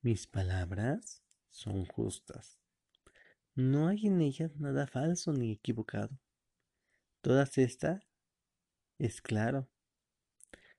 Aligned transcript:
Mis 0.00 0.28
palabras 0.28 1.24
son 1.50 1.84
justas. 1.84 2.60
No 3.56 3.88
hay 3.88 4.06
en 4.06 4.20
ellas 4.20 4.54
nada 4.56 4.86
falso 4.86 5.32
ni 5.32 5.50
equivocado. 5.50 6.16
Todas 7.20 7.58
estas 7.58 8.06
es 8.98 9.20
claro 9.20 9.68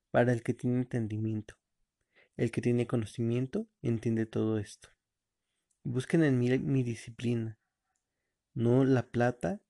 para 0.10 0.32
el 0.32 0.42
que 0.42 0.54
tiene 0.54 0.78
entendimiento. 0.78 1.56
El 2.38 2.50
que 2.50 2.62
tiene 2.62 2.88
conocimiento 2.88 3.68
entiende 3.82 4.26
todo 4.26 4.58
esto. 4.58 4.88
Busquen 5.84 6.24
en 6.24 6.40
mí 6.40 6.58
mi 6.58 6.84
disciplina, 6.84 7.60
no 8.54 8.86
la 8.86 9.10
plata. 9.10 9.62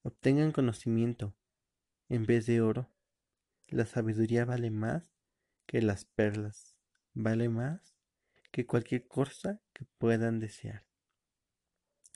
Obtengan 0.00 0.52
conocimiento 0.52 1.36
en 2.08 2.24
vez 2.24 2.46
de 2.46 2.62
oro. 2.62 2.90
La 3.68 3.84
sabiduría 3.84 4.46
vale 4.46 4.70
más 4.70 5.12
que 5.66 5.82
las 5.82 6.06
perlas, 6.06 6.78
vale 7.12 7.50
más 7.50 7.93
que 8.54 8.66
cualquier 8.66 9.08
cosa 9.08 9.60
que 9.72 9.84
puedan 9.98 10.38
desear. 10.38 10.86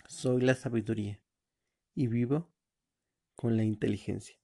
Soy 0.06 0.41
la 0.41 0.55
sabiduría 0.55 1.20
y 1.97 2.06
vivo 2.06 2.55
con 3.34 3.56
la 3.56 3.64
inteligencia. 3.64 4.38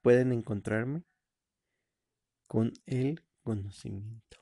Pueden 0.00 0.32
encontrarme 0.32 1.04
con 2.48 2.72
el 2.86 3.22
conocimiento. 3.42 4.38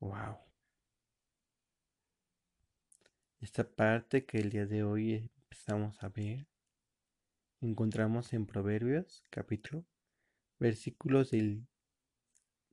Wow. 0.00 0.36
Esta 3.40 3.64
parte 3.64 4.26
que 4.26 4.40
el 4.40 4.50
día 4.50 4.66
de 4.66 4.84
hoy 4.84 5.14
empezamos 5.14 6.02
a 6.02 6.10
ver, 6.10 6.46
encontramos 7.62 8.34
en 8.34 8.44
Proverbios 8.44 9.24
capítulo, 9.30 9.86
versículos 10.58 11.30
del 11.30 11.66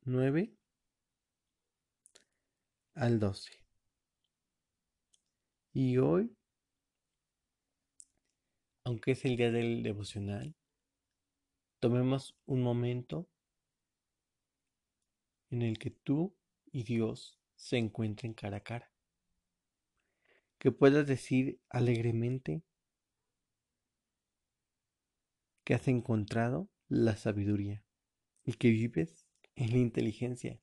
9 0.04 0.54
al 2.96 3.20
12. 3.20 3.52
Y 5.74 5.98
hoy, 5.98 6.36
aunque 8.86 9.12
es 9.12 9.26
el 9.26 9.36
día 9.36 9.52
del 9.52 9.84
devocional, 9.84 10.56
tomemos 11.80 12.38
un 12.46 12.64
momento 12.64 13.30
en 15.50 15.62
el 15.62 15.78
que 15.78 15.92
tú 15.92 16.36
y 16.72 16.84
Dios 16.84 17.40
se 17.56 17.78
encuentren 17.78 18.34
cara 18.34 18.58
a 18.58 18.64
cara. 18.64 18.92
Que 20.58 20.72
puedas 20.72 21.06
decir 21.06 21.60
alegremente 21.70 22.64
que 25.64 25.74
has 25.74 25.88
encontrado 25.88 26.70
la 26.88 27.18
sabiduría 27.18 27.84
y 28.46 28.54
que 28.54 28.70
vives 28.70 29.26
en 29.56 29.72
la 29.72 29.78
inteligencia. 29.78 30.60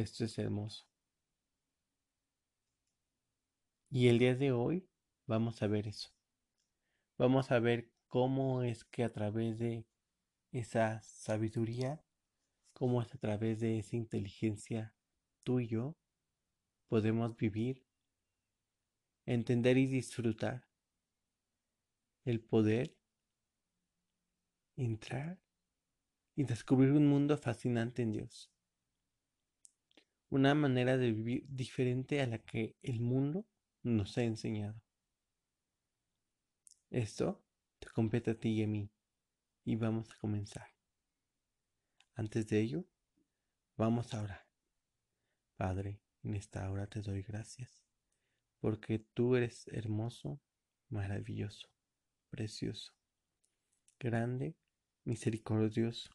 Esto 0.00 0.24
es 0.24 0.38
hermoso. 0.38 0.86
Y 3.90 4.08
el 4.08 4.18
día 4.18 4.34
de 4.34 4.50
hoy 4.50 4.88
vamos 5.26 5.62
a 5.62 5.66
ver 5.66 5.88
eso. 5.88 6.08
Vamos 7.18 7.50
a 7.50 7.58
ver 7.58 7.92
cómo 8.08 8.62
es 8.62 8.82
que 8.84 9.04
a 9.04 9.12
través 9.12 9.58
de 9.58 9.84
esa 10.52 11.02
sabiduría, 11.02 12.02
cómo 12.72 13.02
es 13.02 13.14
a 13.14 13.18
través 13.18 13.60
de 13.60 13.78
esa 13.78 13.94
inteligencia 13.94 14.94
tú 15.42 15.60
y 15.60 15.68
yo 15.68 15.98
podemos 16.88 17.36
vivir, 17.36 17.84
entender 19.26 19.76
y 19.76 19.86
disfrutar 19.86 20.66
el 22.24 22.40
poder 22.40 22.96
entrar 24.76 25.38
y 26.36 26.44
descubrir 26.44 26.92
un 26.92 27.06
mundo 27.06 27.36
fascinante 27.36 28.00
en 28.00 28.12
Dios 28.12 28.50
una 30.30 30.54
manera 30.54 30.96
de 30.96 31.12
vivir 31.12 31.44
diferente 31.48 32.20
a 32.20 32.26
la 32.26 32.38
que 32.38 32.76
el 32.82 33.00
mundo 33.00 33.46
nos 33.82 34.16
ha 34.16 34.22
enseñado. 34.22 34.80
Esto 36.90 37.44
te 37.78 37.88
compete 37.88 38.30
a 38.32 38.38
ti 38.38 38.50
y 38.50 38.62
a 38.62 38.66
mí 38.66 38.90
y 39.64 39.76
vamos 39.76 40.10
a 40.10 40.18
comenzar. 40.18 40.68
Antes 42.14 42.46
de 42.48 42.60
ello, 42.60 42.84
vamos 43.76 44.14
a 44.14 44.22
orar. 44.22 44.46
Padre, 45.56 46.00
en 46.22 46.34
esta 46.34 46.70
hora 46.70 46.86
te 46.86 47.00
doy 47.00 47.22
gracias 47.22 47.84
porque 48.60 48.98
tú 48.98 49.36
eres 49.36 49.66
hermoso, 49.68 50.40
maravilloso, 50.88 51.68
precioso, 52.28 52.92
grande, 53.98 54.54
misericordioso, 55.04 56.10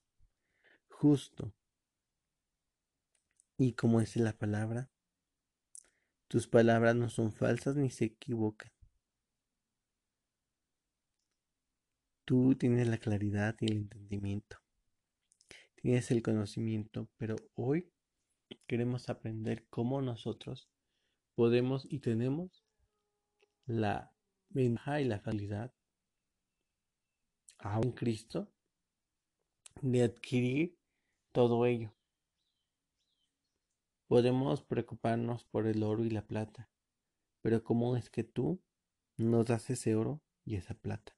justo, 0.87 1.53
y 3.57 3.73
como 3.73 4.01
es 4.01 4.15
la 4.17 4.33
palabra, 4.33 4.89
tus 6.27 6.47
palabras 6.47 6.95
no 6.95 7.09
son 7.09 7.31
falsas 7.31 7.75
ni 7.75 7.89
se 7.89 8.05
equivocan. 8.05 8.71
Tú 12.25 12.55
tienes 12.55 12.87
la 12.87 12.97
claridad 12.97 13.55
y 13.59 13.67
el 13.67 13.77
entendimiento. 13.77 14.57
Tienes 15.75 16.09
el 16.09 16.23
conocimiento, 16.23 17.07
pero 17.17 17.35
hoy 17.53 17.91
queremos 18.65 19.09
aprender 19.09 19.67
cómo 19.69 20.01
nosotros 20.01 20.67
podemos 21.35 21.85
y 21.89 21.99
tenemos 21.99 22.65
la 23.65 24.11
ventaja 24.49 25.01
y 25.01 25.05
la 25.05 25.19
facilidad 25.19 25.73
a 27.59 27.79
un 27.79 27.91
Cristo 27.91 28.51
de 29.81 30.03
adquirir 30.03 30.77
todo 31.31 31.65
ello. 31.65 31.94
Podemos 34.07 34.61
preocuparnos 34.61 35.45
por 35.45 35.65
el 35.65 35.81
oro 35.81 36.05
y 36.05 36.11
la 36.11 36.27
plata, 36.27 36.69
pero 37.41 37.63
¿cómo 37.63 37.97
es 37.97 38.09
que 38.09 38.23
tú 38.23 38.61
nos 39.17 39.45
das 39.45 39.69
ese 39.71 39.95
oro 39.95 40.21
y 40.43 40.55
esa 40.55 40.75
plata? 40.75 41.17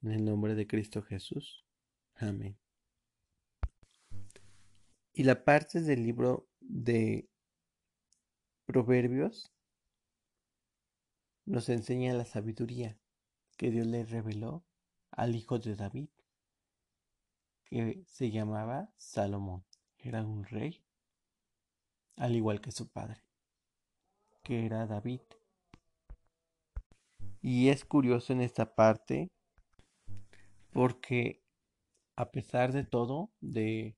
En 0.00 0.12
el 0.12 0.24
nombre 0.24 0.54
de 0.54 0.66
Cristo 0.66 1.02
Jesús. 1.02 1.66
Amén. 2.14 2.58
Y 5.12 5.24
la 5.24 5.44
parte 5.44 5.80
del 5.80 6.02
libro 6.02 6.48
de 6.60 7.28
Proverbios 8.64 9.52
nos 11.44 11.68
enseña 11.68 12.14
la 12.14 12.24
sabiduría 12.24 12.98
que 13.56 13.70
Dios 13.70 13.86
le 13.86 14.04
reveló 14.04 14.64
al 15.10 15.36
hijo 15.36 15.58
de 15.58 15.76
David, 15.76 16.08
que 17.64 18.02
se 18.06 18.30
llamaba 18.30 18.92
Salomón. 18.96 19.64
Era 19.98 20.24
un 20.24 20.44
rey 20.44 20.83
al 22.16 22.36
igual 22.36 22.60
que 22.60 22.72
su 22.72 22.88
padre, 22.88 23.22
que 24.42 24.66
era 24.66 24.86
David. 24.86 25.20
Y 27.40 27.68
es 27.68 27.84
curioso 27.84 28.32
en 28.32 28.40
esta 28.40 28.74
parte 28.74 29.30
porque 30.72 31.42
a 32.16 32.30
pesar 32.30 32.72
de 32.72 32.84
todo, 32.84 33.32
de, 33.40 33.96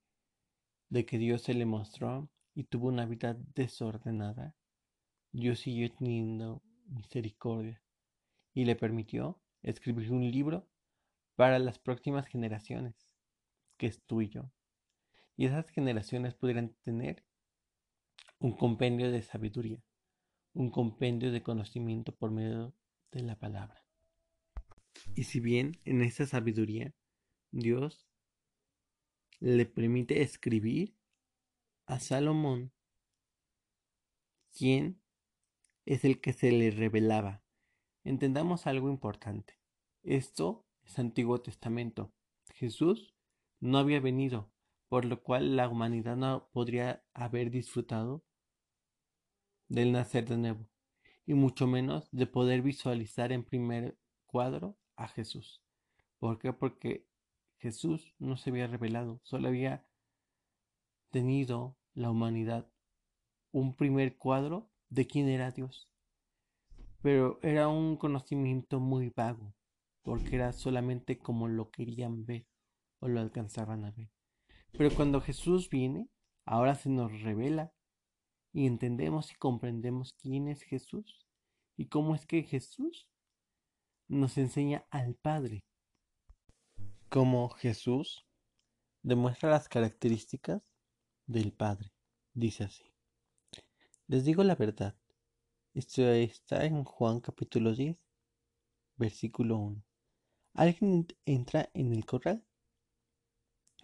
de 0.89 1.05
que 1.05 1.17
Dios 1.17 1.43
se 1.43 1.53
le 1.53 1.65
mostró 1.65 2.29
y 2.53 2.63
tuvo 2.65 2.87
una 2.87 3.05
vida 3.05 3.37
desordenada, 3.55 4.55
Dios 5.31 5.59
siguió 5.59 5.91
teniendo 5.93 6.63
misericordia 6.87 7.81
y 8.53 8.65
le 8.65 8.75
permitió 8.75 9.39
escribir 9.61 10.11
un 10.11 10.29
libro 10.31 10.67
para 11.35 11.59
las 11.59 11.77
próximas 11.77 12.27
generaciones, 12.27 13.07
que 13.77 13.87
es 13.87 14.01
tuyo. 14.05 14.51
Y 15.35 15.45
esas 15.45 15.69
generaciones 15.69 16.33
pudieran 16.33 16.75
tener 16.81 17.23
un 18.39 18.55
compendio 18.55 19.11
de 19.11 19.21
sabiduría, 19.21 19.83
un 20.53 20.69
compendio 20.69 21.31
de 21.31 21.43
conocimiento 21.43 22.15
por 22.15 22.31
medio 22.31 22.73
de 23.11 23.21
la 23.23 23.37
palabra. 23.37 23.83
Y 25.15 25.23
si 25.23 25.39
bien 25.39 25.79
en 25.85 26.01
esa 26.01 26.25
sabiduría 26.25 26.93
Dios 27.51 28.07
le 29.39 29.65
permite 29.65 30.21
escribir 30.21 30.95
a 31.85 31.99
Salomón, 31.99 32.71
quien 34.51 34.99
es 35.85 36.03
el 36.03 36.19
que 36.19 36.33
se 36.33 36.51
le 36.51 36.71
revelaba. 36.71 37.43
Entendamos 38.03 38.67
algo 38.67 38.89
importante. 38.89 39.59
Esto 40.03 40.65
es 40.83 40.99
Antiguo 40.99 41.41
Testamento. 41.41 42.11
Jesús 42.53 43.15
no 43.59 43.77
había 43.77 43.99
venido, 43.99 44.51
por 44.89 45.05
lo 45.05 45.21
cual 45.21 45.55
la 45.55 45.69
humanidad 45.69 46.17
no 46.17 46.49
podría 46.51 47.05
haber 47.13 47.51
disfrutado 47.51 48.26
del 49.69 49.91
nacer 49.91 50.27
de 50.27 50.37
nuevo, 50.37 50.69
y 51.25 51.33
mucho 51.33 51.67
menos 51.67 52.09
de 52.11 52.27
poder 52.27 52.61
visualizar 52.61 53.31
en 53.31 53.43
primer 53.43 53.97
cuadro 54.25 54.77
a 54.95 55.07
Jesús. 55.07 55.61
¿Por 56.19 56.39
qué? 56.39 56.53
Porque 56.53 57.07
Jesús 57.57 58.13
no 58.19 58.37
se 58.37 58.49
había 58.49 58.67
revelado, 58.67 59.19
solo 59.23 59.47
había 59.47 59.85
tenido 61.09 61.77
la 61.93 62.11
humanidad 62.11 62.69
un 63.51 63.75
primer 63.75 64.17
cuadro 64.17 64.69
de 64.89 65.07
quién 65.07 65.27
era 65.27 65.51
Dios. 65.51 65.89
Pero 67.01 67.39
era 67.41 67.67
un 67.67 67.97
conocimiento 67.97 68.79
muy 68.79 69.09
vago, 69.09 69.53
porque 70.03 70.35
era 70.35 70.53
solamente 70.53 71.17
como 71.17 71.47
lo 71.47 71.71
querían 71.71 72.25
ver 72.25 72.47
o 72.99 73.07
lo 73.07 73.19
alcanzaban 73.19 73.85
a 73.85 73.91
ver. 73.91 74.11
Pero 74.77 74.93
cuando 74.95 75.21
Jesús 75.21 75.69
viene, 75.69 76.09
ahora 76.45 76.75
se 76.75 76.89
nos 76.89 77.21
revela 77.21 77.73
y 78.53 78.65
entendemos 78.65 79.31
y 79.31 79.35
comprendemos 79.35 80.13
quién 80.13 80.47
es 80.47 80.61
Jesús 80.63 81.25
y 81.75 81.87
cómo 81.87 82.15
es 82.15 82.25
que 82.25 82.43
Jesús 82.43 83.07
nos 84.07 84.37
enseña 84.37 84.85
al 84.89 85.15
Padre. 85.15 85.65
Como 87.09 87.49
Jesús 87.49 88.25
demuestra 89.03 89.49
las 89.49 89.69
características 89.69 90.61
del 91.25 91.53
Padre. 91.53 91.91
Dice 92.33 92.65
así. 92.65 92.83
Les 94.07 94.23
digo 94.25 94.43
la 94.43 94.55
verdad. 94.55 94.95
Esto 95.73 96.01
está 96.09 96.65
en 96.65 96.83
Juan 96.83 97.19
capítulo 97.19 97.75
10, 97.75 97.97
versículo 98.95 99.57
1. 99.57 99.83
Alguien 100.53 101.07
entra 101.25 101.69
en 101.73 101.93
el 101.93 102.05
corral 102.05 102.43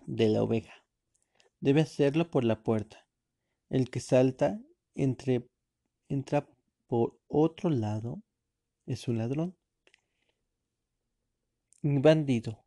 de 0.07 0.29
la 0.29 0.41
oveja. 0.41 0.73
Debe 1.59 1.81
hacerlo 1.81 2.31
por 2.31 2.43
la 2.43 2.63
puerta. 2.63 3.07
El 3.73 3.89
que 3.89 4.01
salta 4.01 4.61
entre, 4.93 5.49
entra 6.07 6.47
por 6.85 7.19
otro 7.27 7.71
lado 7.71 8.21
es 8.85 9.07
un 9.07 9.17
ladrón. 9.17 9.57
Bandido. 11.81 12.63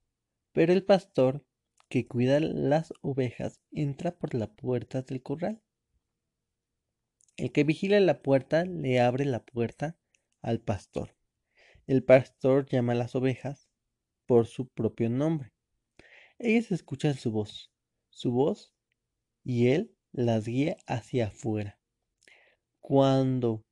Pero 0.50 0.73
el 0.73 0.85
pastor 0.85 1.47
que 1.88 2.08
cuida 2.08 2.41
las 2.41 2.93
ovejas 3.03 3.61
entra 3.70 4.19
por 4.19 4.35
la 4.35 4.49
puerta 4.49 5.03
del 5.03 5.23
corral. 5.23 5.62
El 7.37 7.53
que 7.53 7.62
vigila 7.62 8.00
la 8.00 8.20
puerta 8.20 8.64
le 8.64 8.99
abre 8.99 9.26
la 9.26 9.44
puerta 9.44 9.97
al 10.43 10.58
pastor. 10.58 11.14
El 11.87 12.03
pastor 12.03 12.67
llama 12.67 12.94
a 12.94 12.97
las 12.97 13.14
ovejas 13.14 13.69
por 14.26 14.49
su 14.49 14.67
propio 14.70 15.08
nombre. 15.08 15.53
Ellas 16.41 16.73
escuchan 16.73 17.14
su 17.14 17.31
voz, 17.31 17.70
su 18.11 18.32
voz, 18.32 18.75
y 19.44 19.69
él 19.69 19.95
las 20.17 20.47
guía 20.47 20.79
hacia 20.87 21.27
afuera. 21.27 21.79
Cuando 22.81 23.67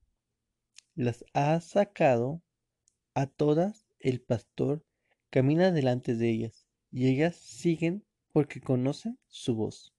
las 0.95 1.25
ha 1.33 1.59
sacado 1.63 2.43
a 3.15 3.27
todas, 3.27 3.87
el 3.99 4.21
pastor 4.21 4.85
camina 5.31 5.73
delante 5.73 6.15
de 6.15 6.29
ellas 6.29 6.67
y 6.91 7.09
ellas 7.09 7.37
siguen 7.37 8.05
porque 8.31 8.61
conocen 8.61 9.19
su 9.27 9.55
voz. 9.55 9.95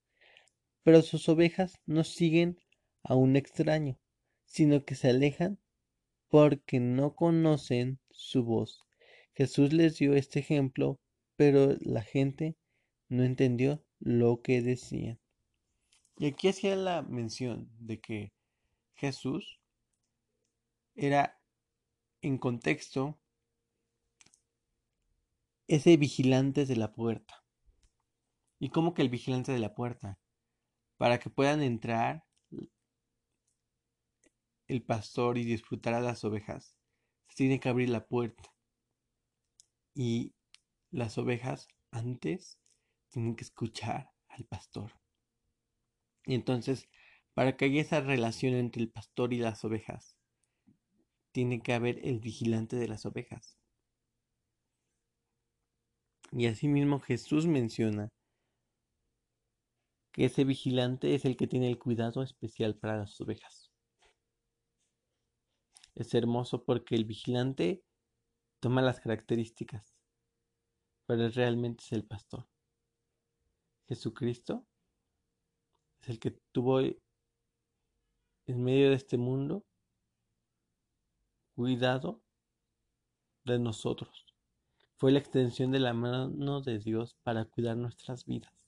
Pero 0.84 1.02
sus 1.02 1.28
ovejas 1.30 1.82
no 1.88 2.04
siguen 2.04 2.60
a 3.02 3.16
un 3.16 3.38
extraño, 3.38 4.00
sino 4.46 4.86
que 4.86 4.94
se 4.94 5.10
alejan 5.10 5.58
porque 6.30 6.80
no 6.80 7.16
conocen 7.16 8.00
su 8.12 8.44
voz. 8.44 8.86
Jesús 9.34 9.74
les 9.74 9.98
dio 9.98 10.14
este 10.14 10.42
ejemplo, 10.42 11.00
pero 11.38 11.76
la 11.82 12.04
gente 12.04 12.56
no 13.10 13.24
entendió 13.24 13.84
lo 14.00 14.44
que 14.44 14.62
decían. 14.62 15.20
Y 16.18 16.28
aquí 16.28 16.48
hacía 16.48 16.76
la 16.76 17.02
mención 17.02 17.70
de 17.80 18.00
que 18.00 18.34
Jesús 18.94 19.60
era 20.96 21.42
en 22.22 22.38
contexto 22.38 23.20
ese 25.68 25.98
vigilante 25.98 26.66
de 26.66 26.78
la 26.78 26.94
puerta. 26.94 27.44
¿Y 28.60 28.70
cómo 28.70 28.94
que 28.94 29.02
el 29.02 29.10
vigilante 29.10 29.52
de 29.52 29.60
la 29.60 29.76
puerta? 29.76 30.18
Para 30.98 31.20
que 31.20 31.30
puedan 31.30 31.62
entrar 31.62 32.26
el 34.68 34.84
pastor 34.84 35.38
y 35.38 35.44
disfrutar 35.44 35.94
a 35.94 36.00
las 36.00 36.24
ovejas, 36.24 36.76
se 37.28 37.36
tiene 37.36 37.60
que 37.60 37.70
abrir 37.70 37.90
la 37.90 38.08
puerta. 38.08 38.54
Y 39.94 40.34
las 40.92 41.18
ovejas 41.18 41.68
antes 41.92 42.58
tienen 43.10 43.36
que 43.36 43.44
escuchar 43.44 44.12
al 44.30 44.46
pastor. 44.46 44.94
Y 46.26 46.36
entonces, 46.36 46.90
para 47.34 47.56
que 47.56 47.66
haya 47.66 47.82
esa 47.82 48.02
relación 48.02 48.54
entre 48.54 48.82
el 48.82 48.90
pastor 48.90 49.34
y 49.34 49.38
las 49.38 49.64
ovejas, 49.64 50.18
tiene 51.32 51.62
que 51.62 51.74
haber 51.74 52.00
el 52.08 52.20
vigilante 52.20 52.78
de 52.78 52.88
las 52.88 53.06
ovejas. 53.06 53.58
Y 56.32 56.48
asimismo 56.48 57.00
Jesús 57.00 57.46
menciona 57.46 58.10
que 60.12 60.26
ese 60.26 60.46
vigilante 60.46 61.14
es 61.14 61.26
el 61.26 61.36
que 61.36 61.48
tiene 61.48 61.70
el 61.70 61.78
cuidado 61.78 62.24
especial 62.24 62.76
para 62.78 62.98
las 62.98 63.20
ovejas. 63.20 63.70
Es 65.94 66.14
hermoso 66.14 66.64
porque 66.64 66.96
el 66.96 67.06
vigilante 67.06 67.84
toma 68.62 68.82
las 68.82 69.00
características, 69.00 69.94
pero 71.06 71.30
realmente 71.30 71.84
es 71.84 71.92
el 71.92 72.06
pastor. 72.06 72.48
Jesucristo 73.88 74.66
es 76.06 76.10
el 76.10 76.20
que 76.20 76.32
tuvo 76.52 76.82
en 76.82 76.96
medio 78.48 78.90
de 78.90 78.96
este 78.96 79.18
mundo 79.18 79.66
cuidado 81.56 82.22
de 83.44 83.58
nosotros 83.58 84.26
fue 84.98 85.12
la 85.12 85.20
extensión 85.20 85.72
de 85.72 85.80
la 85.80 85.94
mano 85.94 86.62
de 86.62 86.78
Dios 86.78 87.16
para 87.24 87.46
cuidar 87.46 87.76
nuestras 87.76 88.26
vidas. 88.26 88.68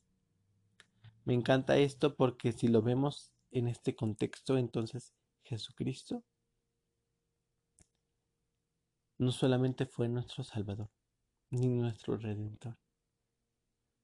Me 1.25 1.35
encanta 1.35 1.77
esto 1.77 2.15
porque 2.15 2.51
si 2.51 2.67
lo 2.67 2.81
vemos 2.81 3.33
en 3.51 3.67
este 3.67 3.95
contexto, 3.95 4.57
entonces 4.57 5.13
Jesucristo 5.43 6.23
no 9.19 9.31
solamente 9.31 9.85
fue 9.85 10.09
nuestro 10.09 10.43
Salvador, 10.43 10.89
ni 11.49 11.67
nuestro 11.67 12.17
Redentor, 12.17 12.77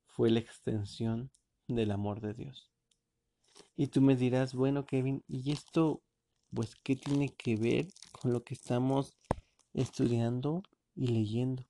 fue 0.06 0.29
la 0.29 0.39
extensión 0.39 1.31
del 1.68 1.91
amor 1.91 2.21
de 2.21 2.33
Dios. 2.36 2.73
Y 3.75 3.88
tú 3.88 4.02
me 4.02 4.16
dirás, 4.16 4.54
bueno, 4.54 4.86
Kevin, 4.86 5.24
¿y 5.28 5.52
esto, 5.52 6.04
pues, 6.54 6.75
qué 6.84 6.96
tiene 6.96 7.30
que 7.30 7.56
ver 7.56 7.88
con 8.12 8.34
lo 8.34 8.44
que 8.44 8.54
estamos 8.54 9.18
estudiando 9.74 10.64
y 10.96 11.08
leyendo? 11.08 11.66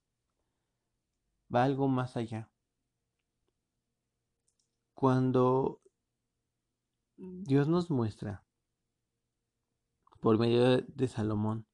va 1.54 1.64
algo 1.64 1.88
más 1.88 2.18
allá. 2.18 2.50
Cuando 4.94 5.82
Dios 7.18 7.68
nos 7.68 7.90
muestra 7.90 8.44
por 10.20 10.40
medio 10.40 10.82
de 10.82 11.08
Salomón 11.08 11.68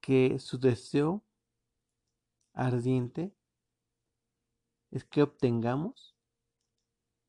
que 0.00 0.38
su 0.38 0.58
deseo 0.58 1.24
ardiente 2.52 3.34
es 4.90 5.04
que 5.04 5.22
obtengamos 5.22 6.15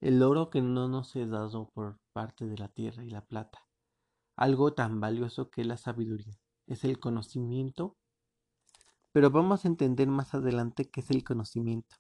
el 0.02 0.22
oro 0.24 0.50
que 0.50 0.62
no 0.62 0.88
nos 0.88 1.16
es 1.16 1.30
dado 1.30 1.70
por 1.74 2.00
parte 2.14 2.46
de 2.46 2.58
la 2.58 2.68
tierra 2.70 3.04
y 3.04 3.10
la 3.10 3.26
plata, 3.26 3.68
algo 4.36 4.74
tan 4.74 5.00
valioso 5.00 5.50
que 5.50 5.66
la 5.66 5.78
sabiduría, 5.78 6.40
es 6.68 6.84
el 6.84 7.00
conocimiento 7.00 7.98
pero 9.18 9.32
vamos 9.32 9.66
a 9.66 9.68
entender 9.68 10.08
más 10.08 10.36
adelante 10.36 10.92
qué 10.92 11.02
es 11.02 11.10
el 11.10 11.24
conocimiento. 11.24 11.96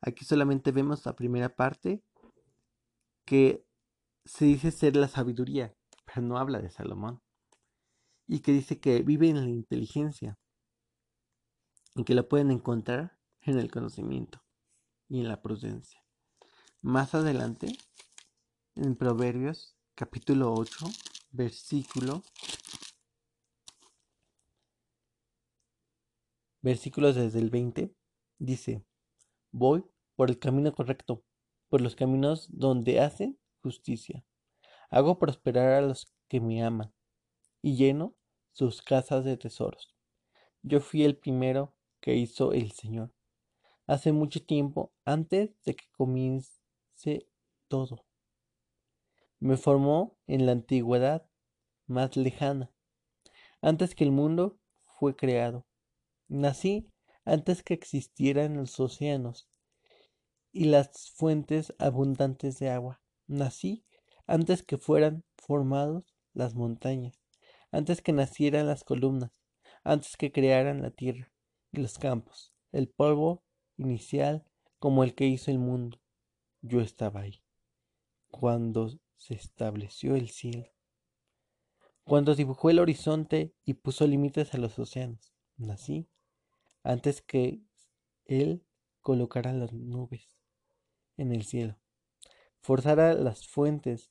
Aquí 0.00 0.24
solamente 0.24 0.72
vemos 0.72 1.04
la 1.04 1.14
primera 1.14 1.54
parte 1.54 2.02
que 3.26 3.66
se 4.24 4.46
dice 4.46 4.70
ser 4.70 4.96
la 4.96 5.06
sabiduría, 5.06 5.74
pero 6.06 6.22
no 6.26 6.38
habla 6.38 6.62
de 6.62 6.70
Salomón. 6.70 7.20
Y 8.26 8.40
que 8.40 8.52
dice 8.52 8.80
que 8.80 9.02
vive 9.02 9.28
en 9.28 9.36
la 9.36 9.50
inteligencia 9.50 10.38
y 11.94 12.04
que 12.04 12.14
la 12.14 12.26
pueden 12.26 12.50
encontrar 12.50 13.18
en 13.42 13.58
el 13.58 13.70
conocimiento 13.70 14.42
y 15.10 15.20
en 15.20 15.28
la 15.28 15.42
prudencia. 15.42 16.00
Más 16.82 17.14
adelante, 17.14 17.76
en 18.74 18.96
Proverbios 18.96 19.76
capítulo 19.94 20.54
8, 20.54 20.86
versículo 21.30 22.22
versículos 26.62 27.16
desde 27.16 27.38
el 27.38 27.50
20, 27.50 27.94
dice, 28.38 28.82
voy 29.52 29.84
por 30.16 30.30
el 30.30 30.38
camino 30.38 30.72
correcto, 30.72 31.22
por 31.68 31.82
los 31.82 31.96
caminos 31.96 32.48
donde 32.50 33.00
hacen 33.00 33.38
justicia. 33.62 34.24
Hago 34.88 35.18
prosperar 35.18 35.74
a 35.74 35.86
los 35.86 36.10
que 36.28 36.40
me 36.40 36.64
aman 36.64 36.94
y 37.60 37.76
lleno 37.76 38.16
sus 38.52 38.80
casas 38.80 39.26
de 39.26 39.36
tesoros. 39.36 39.94
Yo 40.62 40.80
fui 40.80 41.04
el 41.04 41.18
primero 41.18 41.74
que 42.00 42.14
hizo 42.14 42.54
el 42.54 42.72
Señor, 42.72 43.12
hace 43.86 44.12
mucho 44.12 44.42
tiempo 44.42 44.94
antes 45.04 45.62
de 45.66 45.76
que 45.76 45.84
comience 45.92 46.59
todo. 47.68 48.04
Me 49.38 49.56
formó 49.56 50.18
en 50.26 50.46
la 50.46 50.52
antigüedad 50.52 51.26
más 51.86 52.16
lejana, 52.16 52.70
antes 53.62 53.94
que 53.94 54.04
el 54.04 54.12
mundo 54.12 54.58
fue 54.98 55.16
creado. 55.16 55.66
Nací 56.28 56.90
antes 57.24 57.62
que 57.62 57.74
existieran 57.74 58.56
los 58.56 58.78
océanos 58.78 59.48
y 60.52 60.64
las 60.64 61.10
fuentes 61.12 61.74
abundantes 61.78 62.58
de 62.58 62.70
agua. 62.70 63.00
Nací 63.26 63.84
antes 64.26 64.62
que 64.62 64.78
fueran 64.78 65.24
formados 65.36 66.14
las 66.34 66.54
montañas, 66.54 67.20
antes 67.70 68.02
que 68.02 68.12
nacieran 68.12 68.66
las 68.66 68.84
columnas, 68.84 69.32
antes 69.84 70.16
que 70.16 70.32
crearan 70.32 70.82
la 70.82 70.90
tierra 70.90 71.32
y 71.72 71.80
los 71.80 71.98
campos, 71.98 72.52
el 72.72 72.88
polvo 72.88 73.42
inicial 73.76 74.44
como 74.78 75.04
el 75.04 75.14
que 75.14 75.26
hizo 75.26 75.50
el 75.50 75.58
mundo. 75.58 76.00
Yo 76.62 76.80
estaba 76.80 77.20
ahí, 77.20 77.42
cuando 78.28 78.90
se 79.16 79.34
estableció 79.34 80.14
el 80.14 80.28
cielo, 80.28 80.70
cuando 82.04 82.34
dibujó 82.34 82.70
el 82.70 82.80
horizonte 82.80 83.54
y 83.64 83.74
puso 83.74 84.06
límites 84.06 84.52
a 84.52 84.58
los 84.58 84.78
océanos. 84.78 85.32
Nací 85.56 86.08
antes 86.82 87.22
que 87.22 87.62
él 88.24 88.64
colocara 89.00 89.52
las 89.52 89.72
nubes 89.72 90.36
en 91.16 91.32
el 91.32 91.44
cielo, 91.44 91.78
forzara 92.60 93.14
las 93.14 93.46
fuentes 93.46 94.10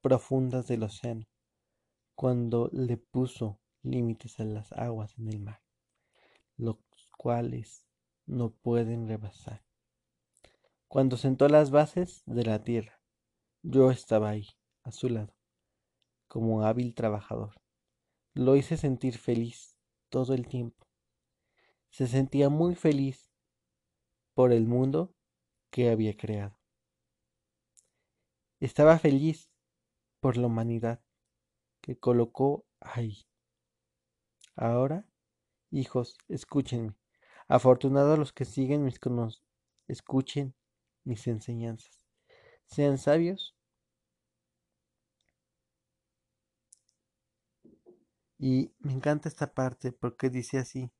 profundas 0.00 0.66
del 0.66 0.84
océano, 0.84 1.28
cuando 2.14 2.70
le 2.72 2.96
puso 2.96 3.60
límites 3.82 4.40
a 4.40 4.44
las 4.44 4.72
aguas 4.72 5.16
en 5.18 5.28
el 5.28 5.40
mar, 5.40 5.62
los 6.56 6.78
cuales 7.16 7.86
no 8.26 8.50
pueden 8.50 9.06
rebasar. 9.08 9.65
Cuando 10.88 11.16
sentó 11.16 11.48
las 11.48 11.70
bases 11.70 12.22
de 12.26 12.44
la 12.44 12.62
tierra, 12.62 13.00
yo 13.62 13.90
estaba 13.90 14.30
ahí, 14.30 14.46
a 14.84 14.92
su 14.92 15.08
lado, 15.08 15.34
como 16.28 16.62
hábil 16.62 16.94
trabajador. 16.94 17.60
Lo 18.34 18.54
hice 18.54 18.76
sentir 18.76 19.18
feliz 19.18 19.76
todo 20.10 20.32
el 20.32 20.46
tiempo. 20.46 20.86
Se 21.90 22.06
sentía 22.06 22.50
muy 22.50 22.76
feliz 22.76 23.32
por 24.34 24.52
el 24.52 24.66
mundo 24.66 25.12
que 25.70 25.90
había 25.90 26.16
creado. 26.16 26.56
Estaba 28.60 28.98
feliz 28.98 29.50
por 30.20 30.36
la 30.36 30.46
humanidad 30.46 31.02
que 31.80 31.98
colocó 31.98 32.64
ahí. 32.80 33.26
Ahora, 34.54 35.08
hijos, 35.70 36.16
escúchenme. 36.28 36.94
Afortunados 37.48 38.18
los 38.18 38.32
que 38.32 38.44
siguen 38.44 38.84
mis 38.84 38.98
conocimientos. 38.98 39.42
Escuchen 39.88 40.55
mis 41.06 41.26
enseñanzas. 41.26 41.98
Sean 42.66 42.98
sabios 42.98 43.56
Y 48.38 48.74
me 48.80 48.92
encanta 48.92 49.28
esta 49.28 49.54
parte 49.54 49.92
porque 49.92 50.30
dice 50.30 50.58
así, 50.58 50.90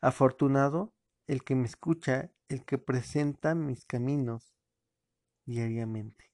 afortunado 0.00 0.94
el 1.26 1.42
que 1.42 1.54
me 1.54 1.66
escucha, 1.66 2.30
el 2.48 2.64
que 2.64 2.78
presenta 2.78 3.54
mis 3.54 3.84
caminos 3.84 4.54
diariamente. 5.44 6.30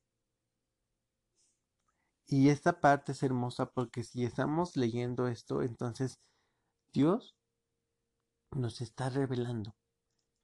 Y 2.27 2.51
esta 2.51 2.81
parte 2.81 3.13
es 3.13 3.23
hermosa 3.23 3.73
porque 3.73 4.05
si 4.05 4.25
estamos 4.25 4.77
leyendo 4.77 5.27
esto, 5.27 5.63
entonces 5.63 6.21
Dios 6.93 7.35
nos 8.53 8.81
está 8.81 9.09
revelando 9.09 9.75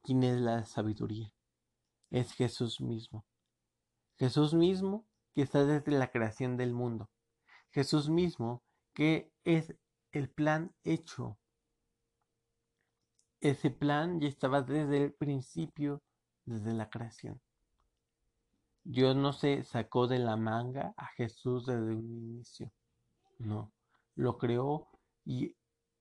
quién 0.02 0.22
es 0.22 0.40
la 0.40 0.64
sabiduría 0.64 1.35
es 2.10 2.32
Jesús 2.32 2.80
mismo. 2.80 3.24
Jesús 4.18 4.54
mismo 4.54 5.06
que 5.34 5.42
está 5.42 5.64
desde 5.64 5.92
la 5.92 6.10
creación 6.10 6.56
del 6.56 6.72
mundo. 6.72 7.10
Jesús 7.70 8.08
mismo 8.08 8.62
que 8.94 9.32
es 9.44 9.74
el 10.12 10.30
plan 10.30 10.74
hecho. 10.82 11.38
Ese 13.40 13.70
plan 13.70 14.20
ya 14.20 14.28
estaba 14.28 14.62
desde 14.62 15.04
el 15.04 15.12
principio, 15.12 16.02
desde 16.46 16.72
la 16.72 16.88
creación. 16.88 17.40
Dios 18.84 19.16
no 19.16 19.32
se 19.32 19.64
sacó 19.64 20.06
de 20.06 20.18
la 20.18 20.36
manga 20.36 20.94
a 20.96 21.06
Jesús 21.08 21.66
desde 21.66 21.94
un 21.94 22.08
inicio. 22.08 22.72
No, 23.38 23.72
lo 24.14 24.38
creó 24.38 24.88
y 25.24 25.56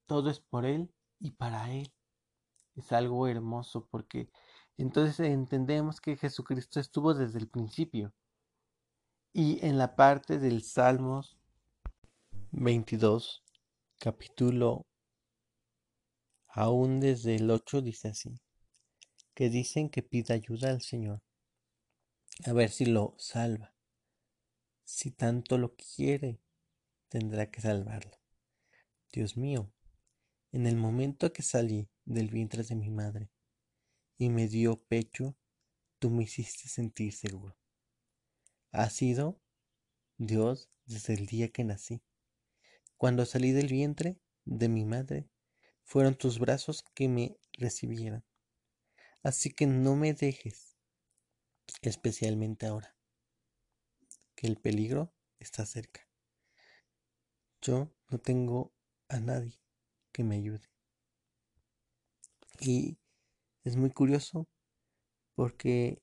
todo 0.06 0.30
es 0.30 0.40
por 0.40 0.64
Él 0.64 0.90
y 1.18 1.32
para 1.32 1.70
Él. 1.72 1.92
Es 2.76 2.92
algo 2.92 3.26
hermoso 3.26 3.86
porque 3.90 4.30
entonces 4.78 5.20
entendemos 5.20 6.00
que 6.00 6.16
Jesucristo 6.16 6.80
estuvo 6.80 7.14
desde 7.14 7.38
el 7.38 7.48
principio. 7.48 8.12
Y 9.32 9.64
en 9.66 9.78
la 9.78 9.96
parte 9.96 10.38
del 10.38 10.62
Salmos 10.62 11.36
22, 12.52 13.42
capítulo 13.98 14.86
aún 16.48 17.00
desde 17.00 17.34
el 17.34 17.50
8 17.50 17.82
dice 17.82 18.08
así, 18.08 18.40
que 19.34 19.50
dicen 19.50 19.90
que 19.90 20.02
pida 20.02 20.34
ayuda 20.34 20.70
al 20.70 20.80
Señor, 20.80 21.22
a 22.46 22.52
ver 22.54 22.70
si 22.70 22.86
lo 22.86 23.14
salva. 23.18 23.74
Si 24.82 25.10
tanto 25.10 25.58
lo 25.58 25.74
quiere, 25.74 26.40
tendrá 27.08 27.50
que 27.50 27.60
salvarlo. 27.60 28.18
Dios 29.12 29.36
mío, 29.36 29.70
en 30.52 30.66
el 30.66 30.76
momento 30.76 31.32
que 31.32 31.42
salí 31.42 31.90
del 32.04 32.30
vientre 32.30 32.62
de 32.62 32.74
mi 32.74 32.88
madre, 32.88 33.30
y 34.18 34.30
me 34.30 34.48
dio 34.48 34.82
pecho, 34.82 35.36
tú 35.98 36.10
me 36.10 36.24
hiciste 36.24 36.68
sentir 36.68 37.12
seguro. 37.12 37.56
Ha 38.72 38.90
sido 38.90 39.40
Dios 40.18 40.70
desde 40.84 41.14
el 41.14 41.26
día 41.26 41.48
que 41.50 41.64
nací. 41.64 42.02
Cuando 42.96 43.26
salí 43.26 43.52
del 43.52 43.68
vientre 43.68 44.18
de 44.44 44.68
mi 44.68 44.84
madre, 44.84 45.28
fueron 45.82 46.14
tus 46.14 46.38
brazos 46.38 46.84
que 46.94 47.08
me 47.08 47.38
recibieron. 47.52 48.24
Así 49.22 49.50
que 49.50 49.66
no 49.66 49.96
me 49.96 50.14
dejes, 50.14 50.76
especialmente 51.82 52.66
ahora, 52.66 52.96
que 54.34 54.46
el 54.46 54.56
peligro 54.56 55.12
está 55.38 55.66
cerca. 55.66 56.08
Yo 57.60 57.92
no 58.08 58.18
tengo 58.18 58.72
a 59.08 59.20
nadie 59.20 59.60
que 60.12 60.24
me 60.24 60.36
ayude. 60.36 60.70
Y 62.60 62.98
es 63.66 63.74
muy 63.76 63.90
curioso 63.90 64.46
porque 65.34 66.00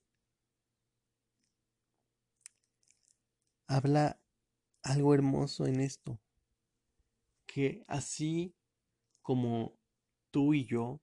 habla 3.66 4.20
algo 4.82 5.14
hermoso 5.14 5.66
en 5.66 5.80
esto, 5.80 6.20
que 7.46 7.82
así 7.88 8.54
como 9.22 9.78
tú 10.30 10.52
y 10.52 10.66
yo 10.66 11.00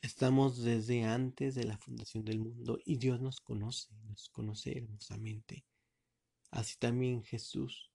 estamos 0.00 0.62
desde 0.64 1.04
antes 1.04 1.54
de 1.54 1.64
la 1.64 1.76
fundación 1.76 2.24
del 2.24 2.38
mundo 2.38 2.78
y 2.82 2.96
Dios 2.96 3.20
nos 3.20 3.42
conoce, 3.42 3.94
nos 4.04 4.30
conoce 4.30 4.78
hermosamente, 4.78 5.66
así 6.50 6.78
también 6.78 7.22
Jesús. 7.22 7.90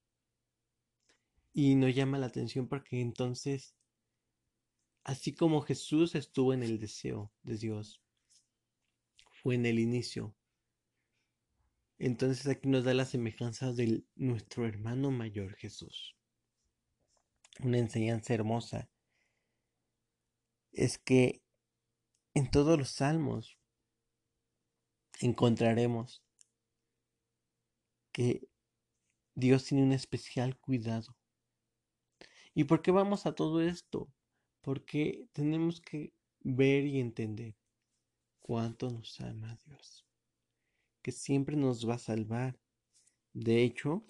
Y 1.52 1.74
nos 1.74 1.92
llama 1.92 2.18
la 2.18 2.26
atención 2.26 2.68
porque 2.68 3.00
entonces 3.00 3.74
Así 5.04 5.34
como 5.34 5.62
Jesús 5.62 6.14
estuvo 6.14 6.54
en 6.54 6.62
el 6.62 6.78
deseo 6.78 7.32
de 7.42 7.56
Dios, 7.56 8.00
fue 9.42 9.56
en 9.56 9.66
el 9.66 9.78
inicio. 9.78 10.36
Entonces 11.98 12.46
aquí 12.46 12.68
nos 12.68 12.84
da 12.84 12.94
la 12.94 13.04
semejanza 13.04 13.72
de 13.72 14.04
nuestro 14.14 14.66
hermano 14.66 15.10
mayor 15.10 15.54
Jesús. 15.56 16.16
Una 17.60 17.78
enseñanza 17.78 18.34
hermosa 18.34 18.88
es 20.72 20.98
que 20.98 21.42
en 22.34 22.50
todos 22.50 22.78
los 22.78 22.90
salmos 22.90 23.58
encontraremos 25.20 26.22
que 28.10 28.48
Dios 29.34 29.64
tiene 29.64 29.84
un 29.84 29.92
especial 29.92 30.58
cuidado. 30.58 31.16
¿Y 32.54 32.64
por 32.64 32.82
qué 32.82 32.90
vamos 32.90 33.26
a 33.26 33.34
todo 33.34 33.60
esto? 33.62 34.10
Porque 34.62 35.28
tenemos 35.32 35.80
que 35.80 36.14
ver 36.40 36.86
y 36.86 37.00
entender 37.00 37.54
cuánto 38.40 38.90
nos 38.90 39.20
ama 39.20 39.58
Dios, 39.66 40.06
que 41.02 41.12
siempre 41.12 41.56
nos 41.56 41.88
va 41.88 41.94
a 41.94 41.98
salvar. 41.98 42.58
De 43.34 43.62
hecho, 43.62 44.04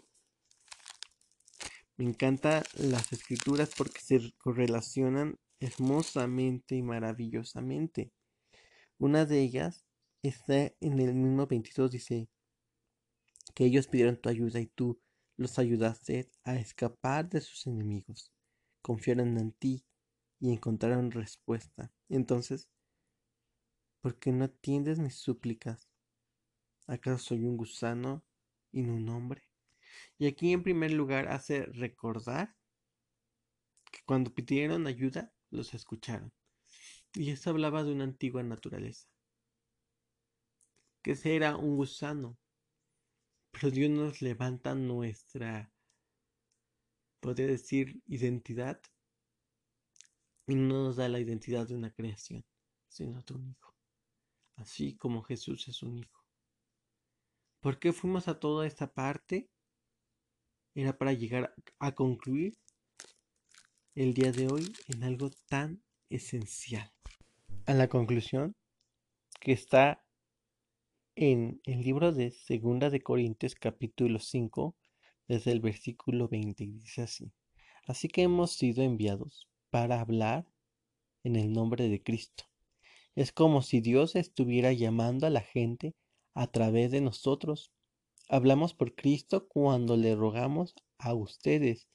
me 1.97 2.05
encantan 2.05 2.63
las 2.75 3.13
escrituras 3.13 3.73
porque 3.77 4.01
se 4.01 4.33
correlacionan 4.39 5.39
hermosamente 5.61 6.77
y 6.77 6.83
maravillosamente. 6.83 8.13
Una 8.99 9.25
de 9.25 9.41
ellas 9.41 9.85
está 10.23 10.73
en 10.81 10.99
el 11.01 11.15
mismo 11.15 11.47
22, 11.47 11.91
dice 11.91 12.29
que 13.55 13.65
ellos 13.65 13.87
pidieron 13.87 14.17
tu 14.17 14.29
ayuda 14.29 14.61
y 14.61 14.67
tú 14.67 15.01
los 15.37 15.59
ayudaste 15.59 16.31
a 16.45 16.57
escapar 16.57 17.29
de 17.29 17.41
sus 17.41 17.67
enemigos. 17.67 18.33
Confiaron 18.81 19.39
en 19.39 19.53
ti 19.53 19.85
y 20.43 20.53
encontraron 20.53 21.13
respuesta. 21.13 21.93
Entonces, 22.09 22.69
¿por 24.01 24.19
qué 24.19 24.33
no 24.33 24.47
atiendes 24.47 24.99
mis 24.99 25.15
súplicas? 25.15 25.89
¿Acaso 26.89 27.19
soy 27.19 27.45
un 27.45 27.57
gusano 27.57 28.25
y 28.73 28.83
no 28.83 28.95
un 28.95 29.09
hombre? 29.09 29.49
Y 30.19 30.27
aquí 30.27 30.53
en 30.53 30.65
primer 30.65 30.91
lugar 30.91 31.29
hace 31.29 31.67
recordar 31.67 32.57
que 33.93 34.01
cuando 34.05 34.35
pidieron 34.35 34.89
ayuda, 34.89 35.33
los 35.51 35.75
escucharon. 35.75 36.33
Y 37.15 37.31
esto 37.31 37.51
hablaba 37.51 37.85
de 37.85 37.93
una 37.93 38.03
antigua 38.03 38.43
naturaleza. 38.43 39.07
Que 41.03 41.13
ese 41.13 41.37
era 41.37 41.57
un 41.57 41.77
gusano. 41.77 42.37
Pero 43.53 43.71
Dios 43.71 43.91
nos 43.91 44.21
levanta 44.21 44.75
nuestra, 44.75 45.73
podría 47.21 47.47
decir, 47.47 48.03
identidad 48.07 48.83
y 50.53 50.55
no 50.55 50.85
nos 50.85 50.97
da 50.97 51.09
la 51.09 51.19
identidad 51.19 51.67
de 51.67 51.75
una 51.75 51.91
creación, 51.91 52.45
sino 52.87 53.23
de 53.23 53.33
un 53.33 53.49
hijo, 53.49 53.75
así 54.57 54.95
como 54.99 55.23
Jesús 55.23 55.67
es 55.69 55.83
un 55.83 55.97
hijo. 55.97 56.27
¿Por 57.61 57.79
qué 57.79 57.95
fuimos 57.95 58.29
a 58.29 58.39
toda 58.39 58.67
esta 58.67 58.93
parte? 58.93 59.49
Era 60.75 60.99
para 60.99 61.15
llegar 61.15 61.55
a 61.79 61.95
concluir 61.95 62.59
el 63.95 64.13
día 64.13 64.31
de 64.31 64.49
hoy 64.49 64.71
en 64.89 65.05
algo 65.05 65.31
tan 65.49 65.83
esencial. 66.11 66.93
A 67.65 67.73
la 67.73 67.89
conclusión 67.89 68.55
que 69.41 69.53
está 69.53 70.05
en 71.15 71.63
el 71.65 71.81
libro 71.81 72.13
de 72.13 72.31
Segunda 72.31 72.91
de 72.91 73.01
Corintios 73.01 73.55
capítulo 73.55 74.19
5 74.19 74.77
desde 75.29 75.53
el 75.53 75.61
versículo 75.61 76.29
20 76.29 76.67
dice 76.67 77.01
así: 77.01 77.33
Así 77.87 78.09
que 78.09 78.21
hemos 78.21 78.53
sido 78.53 78.83
enviados 78.83 79.49
para 79.73 80.03
hablar 80.03 80.47
en 81.25 81.35
el 81.35 81.51
nombre 81.51 81.89
de 81.89 82.03
Cristo. 82.03 82.45
Es 83.15 83.33
como 83.33 83.63
si 83.63 83.81
Dios 83.81 84.17
estuviera 84.17 84.71
llamando 84.75 85.27
a 85.27 85.31
la 85.31 85.41
gente 85.41 85.95
a 86.35 86.47
través 86.47 86.91
de 86.91 87.01
nosotros. 87.01 87.73
Hablamos 88.29 88.75
por 88.75 88.95
Cristo 88.95 89.49
cuando 89.49 89.97
le 89.97 90.15
rogamos 90.15 90.75
a 90.99 91.15
ustedes 91.15 91.89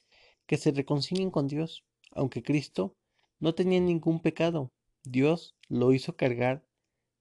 que 0.46 0.56
se 0.56 0.72
reconcilien 0.72 1.30
con 1.30 1.46
Dios, 1.46 1.84
aunque 2.10 2.42
Cristo 2.42 2.96
no 3.38 3.54
tenía 3.54 3.78
ningún 3.78 4.18
pecado. 4.18 4.72
Dios 5.04 5.54
lo 5.68 5.92
hizo 5.92 6.16
cargar 6.16 6.66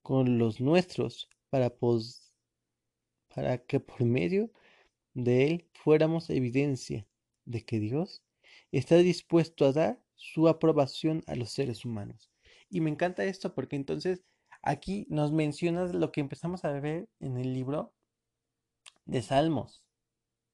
con 0.01 0.39
los 0.39 0.59
nuestros 0.59 1.29
para, 1.51 1.77
para 3.27 3.59
que 3.59 3.79
por 3.79 4.03
medio 4.05 4.51
de 5.13 5.45
él 5.45 5.69
fuéramos 5.75 6.31
evidencia 6.31 7.05
de 7.45 7.63
que 7.63 7.79
Dios 7.79 8.23
está 8.71 8.97
dispuesto 8.97 9.63
a 9.63 9.71
dar 9.71 10.06
su 10.17 10.50
aprobación 10.50 11.24
a 11.27 11.36
los 11.36 11.51
seres 11.51 11.86
humanos. 11.86 12.29
Y 12.69 12.81
me 12.81 12.89
encanta 12.89 13.24
esto 13.24 13.55
porque 13.55 13.77
entonces 13.77 14.25
Aquí 14.62 15.05
nos 15.09 15.31
mencionas 15.31 15.93
lo 15.93 16.12
que 16.12 16.21
empezamos 16.21 16.65
a 16.65 16.71
ver 16.71 17.07
en 17.19 17.38
el 17.38 17.53
libro 17.53 17.93
de 19.05 19.21
Salmos, 19.21 19.83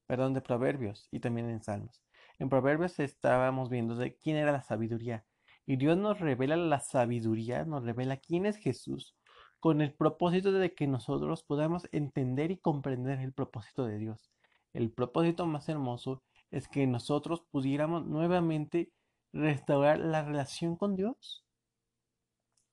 perdón, 0.06 0.34
de 0.34 0.40
Proverbios 0.40 1.08
y 1.10 1.20
también 1.20 1.50
en 1.50 1.62
Salmos. 1.62 2.02
En 2.38 2.48
Proverbios 2.48 2.98
estábamos 3.00 3.70
viendo 3.70 3.96
de 3.96 4.16
quién 4.16 4.36
era 4.36 4.52
la 4.52 4.62
sabiduría. 4.62 5.24
Y 5.66 5.76
Dios 5.76 5.96
nos 5.96 6.20
revela 6.20 6.56
la 6.56 6.80
sabiduría, 6.80 7.64
nos 7.64 7.84
revela 7.84 8.18
quién 8.18 8.46
es 8.46 8.56
Jesús, 8.56 9.16
con 9.58 9.80
el 9.80 9.94
propósito 9.94 10.52
de 10.52 10.74
que 10.74 10.86
nosotros 10.86 11.42
podamos 11.42 11.88
entender 11.90 12.50
y 12.50 12.58
comprender 12.58 13.18
el 13.20 13.32
propósito 13.32 13.86
de 13.86 13.98
Dios. 13.98 14.30
El 14.74 14.92
propósito 14.92 15.46
más 15.46 15.68
hermoso 15.68 16.22
es 16.50 16.68
que 16.68 16.86
nosotros 16.86 17.42
pudiéramos 17.50 18.06
nuevamente 18.06 18.92
restaurar 19.34 19.98
la 19.98 20.22
relación 20.22 20.76
con 20.76 20.94
Dios 20.94 21.44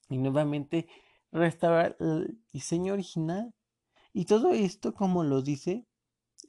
y 0.10 0.18
nuevamente 0.18 0.88
restaurar 1.32 1.98
el 2.00 2.40
diseño 2.54 2.94
original. 2.94 3.54
Y 4.14 4.26
todo 4.26 4.52
esto, 4.52 4.94
como 4.94 5.24
lo 5.24 5.42
dice, 5.42 5.88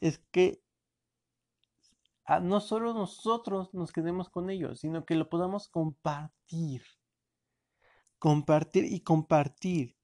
es 0.00 0.19
que 0.31 0.62
no 2.42 2.61
solo 2.61 2.92
nosotros 2.92 3.73
nos 3.75 3.92
quedemos 3.92 4.28
con 4.28 4.50
ellos, 4.50 4.81
sino 4.81 5.04
que 5.04 5.14
lo 5.14 5.28
podamos 5.28 5.69
compartir. 5.69 6.83
Compartir 8.19 8.85
y 8.85 9.00
compartir 9.00 9.97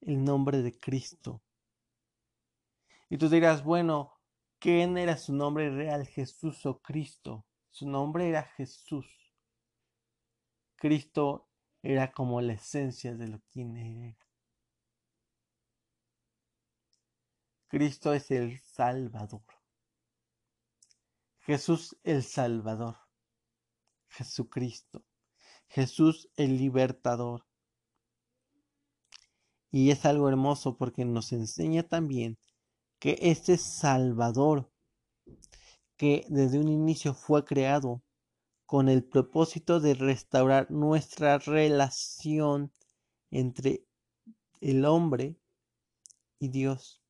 el 0.00 0.22
nombre 0.22 0.62
de 0.62 0.78
Cristo. 0.78 1.42
Y 3.08 3.18
tú 3.18 3.28
dirás, 3.28 3.62
bueno, 3.64 4.12
¿quién 4.58 4.98
era 4.98 5.16
su 5.16 5.32
nombre 5.32 5.70
real? 5.70 6.06
Jesús 6.06 6.66
o 6.66 6.80
Cristo. 6.80 7.46
Su 7.70 7.88
nombre 7.88 8.28
era 8.28 8.42
Jesús. 8.42 9.23
Cristo 10.84 11.48
era 11.82 12.12
como 12.12 12.42
la 12.42 12.52
esencia 12.52 13.14
de 13.14 13.26
lo 13.26 13.40
que 13.48 13.62
era. 13.62 14.18
Cristo 17.68 18.12
es 18.12 18.30
el 18.30 18.60
Salvador. 18.60 19.46
Jesús 21.38 21.96
el 22.02 22.22
Salvador. 22.22 22.98
Jesucristo. 24.08 25.06
Jesús 25.68 26.28
el 26.36 26.58
Libertador. 26.58 27.46
Y 29.70 29.90
es 29.90 30.04
algo 30.04 30.28
hermoso 30.28 30.76
porque 30.76 31.06
nos 31.06 31.32
enseña 31.32 31.84
también 31.84 32.36
que 32.98 33.16
este 33.22 33.56
Salvador, 33.56 34.70
que 35.96 36.26
desde 36.28 36.58
un 36.58 36.68
inicio 36.68 37.14
fue 37.14 37.42
creado 37.42 38.02
con 38.66 38.88
el 38.88 39.04
propósito 39.04 39.80
de 39.80 39.94
restaurar 39.94 40.70
nuestra 40.70 41.38
relación 41.38 42.72
entre 43.30 43.84
el 44.60 44.84
hombre 44.84 45.36
y 46.38 46.48
Dios. 46.48 47.02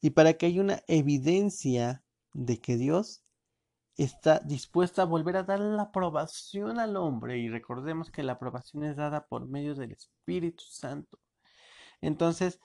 Y 0.00 0.10
para 0.10 0.34
que 0.34 0.46
haya 0.46 0.60
una 0.60 0.82
evidencia 0.86 2.04
de 2.34 2.60
que 2.60 2.76
Dios 2.76 3.22
está 3.96 4.40
dispuesto 4.40 5.00
a 5.00 5.06
volver 5.06 5.36
a 5.36 5.44
dar 5.44 5.60
la 5.60 5.84
aprobación 5.84 6.78
al 6.78 6.96
hombre, 6.96 7.38
y 7.38 7.48
recordemos 7.48 8.10
que 8.10 8.22
la 8.22 8.32
aprobación 8.32 8.84
es 8.84 8.96
dada 8.96 9.26
por 9.26 9.46
medio 9.46 9.74
del 9.74 9.92
Espíritu 9.92 10.64
Santo. 10.64 11.18
Entonces, 12.00 12.60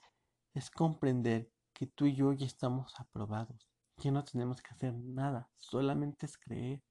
es 0.52 0.70
comprender 0.70 1.48
que 1.72 1.86
tú 1.86 2.06
y 2.06 2.14
yo 2.14 2.32
ya 2.32 2.46
estamos 2.46 2.92
aprobados 2.98 3.69
que 4.00 4.10
no 4.10 4.24
tenemos 4.24 4.60
que 4.62 4.74
hacer 4.74 4.94
nada, 4.94 5.48
solamente 5.56 6.26
es 6.26 6.36
creer, 6.36 6.82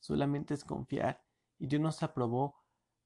solamente 0.00 0.52
es 0.52 0.64
confiar. 0.64 1.22
Y 1.58 1.68
Dios 1.68 1.80
nos 1.80 2.02
aprobó 2.02 2.56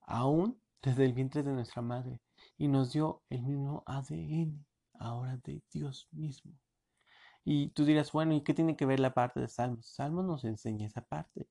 aún 0.01 0.61
desde 0.83 1.05
el 1.05 1.13
vientre 1.13 1.43
de 1.43 1.53
nuestra 1.53 1.83
madre 1.83 2.21
y 2.57 2.67
nos 2.67 2.93
dio 2.93 3.23
el 3.29 3.43
mismo 3.43 3.85
ADN 3.87 4.65
ahora 4.95 5.37
de 5.45 5.63
Dios 5.71 6.09
mismo. 6.11 6.53
Y 7.45 7.69
tú 7.71 7.85
dirás, 7.85 8.13
bueno, 8.13 8.35
¿y 8.35 8.43
qué 8.43 8.55
tiene 8.55 8.77
que 8.77 8.87
ver 8.87 9.01
la 9.01 9.15
parte 9.15 9.41
de 9.41 9.49
Salmos? 9.49 9.87
Salmos 9.95 10.25
nos 10.25 10.45
enseña 10.45 10.87
esa 10.87 11.03
parte. 11.03 11.49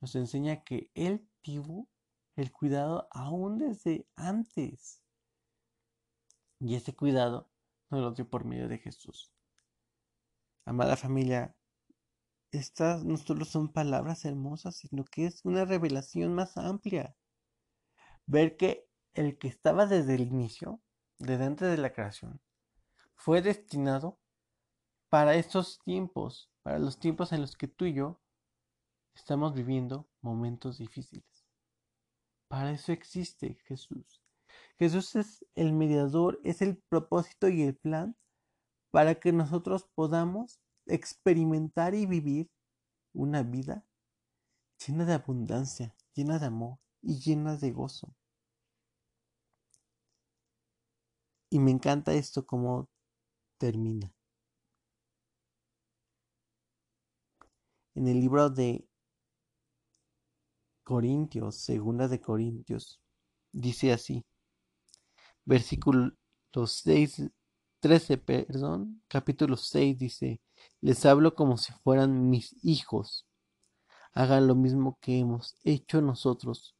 Nos 0.00 0.14
enseña 0.14 0.62
que 0.62 0.90
Él 0.94 1.26
tuvo 1.42 1.88
el 2.36 2.52
cuidado 2.52 3.08
aún 3.10 3.58
desde 3.58 4.06
antes. 4.16 5.02
Y 6.60 6.74
ese 6.76 6.94
cuidado 6.94 7.50
nos 7.90 8.00
lo 8.00 8.12
dio 8.12 8.28
por 8.28 8.44
medio 8.44 8.68
de 8.68 8.78
Jesús. 8.78 9.31
Amada 10.64 10.96
familia, 10.96 11.54
estas 12.52 13.04
no 13.04 13.16
solo 13.16 13.44
son 13.44 13.72
palabras 13.72 14.24
hermosas, 14.24 14.76
sino 14.76 15.04
que 15.04 15.26
es 15.26 15.44
una 15.44 15.64
revelación 15.64 16.34
más 16.34 16.56
amplia. 16.56 17.16
Ver 18.26 18.56
que 18.56 18.86
el 19.14 19.38
que 19.38 19.48
estaba 19.48 19.86
desde 19.86 20.14
el 20.14 20.20
inicio, 20.20 20.80
desde 21.18 21.44
antes 21.44 21.70
de 21.70 21.78
la 21.78 21.92
creación, 21.92 22.40
fue 23.14 23.42
destinado 23.42 24.20
para 25.08 25.34
estos 25.34 25.78
tiempos, 25.84 26.50
para 26.62 26.78
los 26.78 26.98
tiempos 26.98 27.32
en 27.32 27.40
los 27.40 27.56
que 27.56 27.68
tú 27.68 27.86
y 27.86 27.94
yo 27.94 28.20
estamos 29.14 29.54
viviendo 29.54 30.08
momentos 30.20 30.78
difíciles. 30.78 31.46
Para 32.48 32.72
eso 32.72 32.92
existe 32.92 33.58
Jesús. 33.64 34.22
Jesús 34.78 35.16
es 35.16 35.44
el 35.54 35.72
mediador, 35.72 36.40
es 36.44 36.62
el 36.62 36.76
propósito 36.76 37.48
y 37.48 37.62
el 37.62 37.76
plan 37.76 38.16
para 38.92 39.18
que 39.18 39.32
nosotros 39.32 39.88
podamos 39.94 40.60
experimentar 40.86 41.94
y 41.94 42.06
vivir 42.06 42.50
una 43.14 43.42
vida 43.42 43.84
llena 44.86 45.06
de 45.06 45.14
abundancia, 45.14 45.96
llena 46.14 46.38
de 46.38 46.46
amor 46.46 46.78
y 47.00 47.18
llena 47.18 47.56
de 47.56 47.72
gozo. 47.72 48.14
Y 51.50 51.58
me 51.58 51.70
encanta 51.70 52.12
esto 52.12 52.44
como 52.46 52.88
termina. 53.58 54.12
En 57.94 58.08
el 58.08 58.20
libro 58.20 58.50
de 58.50 58.86
Corintios, 60.84 61.56
segunda 61.56 62.08
de 62.08 62.20
Corintios, 62.20 63.00
dice 63.52 63.92
así, 63.92 64.22
versículo 65.46 66.12
6 66.52 67.22
13, 67.82 68.16
perdón, 68.16 69.02
capítulo 69.08 69.56
6 69.56 69.98
dice, 69.98 70.40
les 70.80 71.04
hablo 71.04 71.34
como 71.34 71.56
si 71.56 71.72
fueran 71.82 72.30
mis 72.30 72.54
hijos. 72.64 73.26
Hagan 74.12 74.46
lo 74.46 74.54
mismo 74.54 74.98
que 75.00 75.18
hemos 75.18 75.56
hecho 75.64 76.00
nosotros. 76.00 76.76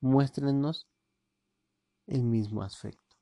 Muéstrenos 0.00 0.88
el 2.06 2.22
mismo 2.22 2.62
afecto. 2.62 3.16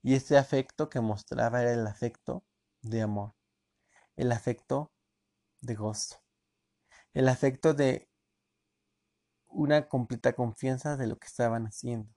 Y 0.00 0.14
ese 0.14 0.38
afecto 0.38 0.88
que 0.88 1.00
mostraba 1.00 1.62
era 1.62 1.72
el 1.72 1.88
afecto 1.88 2.44
de 2.80 3.02
amor, 3.02 3.34
el 4.14 4.30
afecto 4.30 4.92
de 5.60 5.74
gozo, 5.74 6.22
el 7.14 7.26
afecto 7.26 7.74
de 7.74 8.08
una 9.46 9.88
completa 9.88 10.34
confianza 10.34 10.96
de 10.96 11.08
lo 11.08 11.18
que 11.18 11.26
estaban 11.26 11.66
haciendo, 11.66 12.14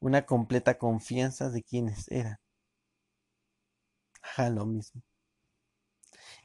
una 0.00 0.26
completa 0.26 0.76
confianza 0.76 1.48
de 1.48 1.62
quienes 1.62 2.10
eran 2.10 2.43
lo 4.50 4.66
mismo. 4.66 5.02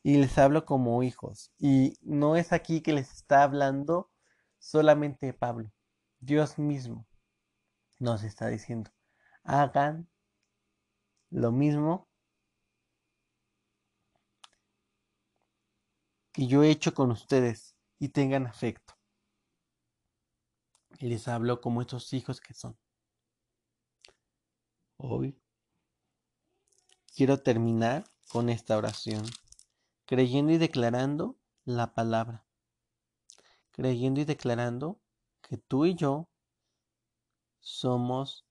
Y 0.04 0.18
les 0.18 0.38
hablo 0.38 0.65
como 0.65 1.04
hijos. 1.04 1.52
Y 1.58 1.98
no 2.02 2.36
es 2.36 2.54
aquí 2.54 2.82
que 2.82 2.94
les 2.94 3.12
está 3.12 3.44
hablando 3.44 4.12
solamente 4.60 5.34
Pablo. 5.34 5.72
Dios 6.20 6.58
mismo 6.58 7.08
nos 7.98 8.24
está 8.24 8.48
diciendo, 8.48 8.92
hagan 9.44 10.10
lo 11.30 11.52
mismo 11.52 12.08
que 16.34 16.48
yo 16.48 16.63
he 16.63 16.72
hecho 16.72 16.94
con 16.94 17.12
ustedes 17.12 17.76
y 18.00 18.10
tengan 18.10 18.48
afecto. 18.48 18.96
Y 21.00 21.08
les 21.08 21.28
hablo 21.28 21.62
como 21.62 21.82
estos 21.82 22.12
hijos 22.13 22.42
que 22.42 22.54
son. 22.54 22.78
Hoy 24.98 25.36
quiero 27.19 27.41
terminar 27.41 28.05
con 28.29 28.47
esta 28.47 28.77
oración, 28.77 29.25
creyendo 30.05 30.53
y 30.53 30.58
declarando 30.58 31.38
la 31.65 31.93
palabra, 31.93 32.45
creyendo 33.71 34.21
y 34.21 34.23
declarando 34.23 35.01
que 35.41 35.58
tú 35.58 35.86
y 35.86 35.95
yo 35.95 36.29
somos 37.60 38.47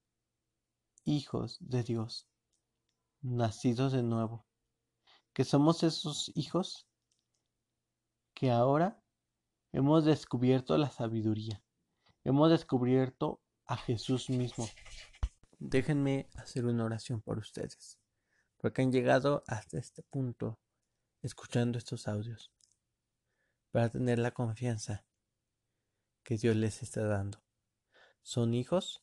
hijos 1.05 1.57
de 1.61 1.83
Dios, 1.83 2.29
nacidos 3.23 3.93
de 3.93 4.03
nuevo, 4.03 4.45
que 5.33 5.45
somos 5.45 5.83
esos 5.83 6.31
hijos 6.35 6.87
que 8.35 8.51
ahora 8.51 9.03
hemos 9.73 10.05
descubierto 10.05 10.77
la 10.77 10.91
sabiduría, 10.91 11.65
hemos 12.23 12.51
descubierto 12.51 13.41
a 13.65 13.79
Jesús 13.79 14.29
mismo. 14.29 14.69
Déjenme 15.59 16.29
hacer 16.35 16.67
una 16.67 16.85
oración 16.85 17.23
por 17.23 17.39
ustedes, 17.39 17.98
porque 18.59 18.83
han 18.83 18.93
llegado 18.93 19.43
hasta 19.47 19.79
este 19.79 20.03
punto 20.03 20.61
escuchando 21.23 21.79
estos 21.79 22.07
audios, 22.07 22.53
para 23.71 23.89
tener 23.89 24.19
la 24.19 24.33
confianza 24.33 25.05
que 26.23 26.37
Dios 26.37 26.57
les 26.57 26.83
está 26.83 27.03
dando. 27.05 27.43
Son 28.23 28.55
hijos 28.55 29.03